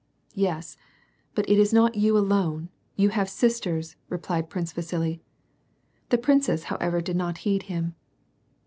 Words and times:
"Yes, 0.49 0.77
but 1.35 1.47
it 1.47 1.59
is 1.59 1.71
not 1.71 1.93
you 1.93 2.17
alone; 2.17 2.69
you 2.95 3.09
have 3.09 3.29
sisters," 3.29 3.97
replied 4.09 4.49
Prince 4.49 4.73
Vasili. 4.73 5.21
The 6.09 6.17
princess, 6.17 6.63
however, 6.63 7.01
did 7.01 7.15
not 7.17 7.37
heed 7.45 7.61
him. 7.69 7.93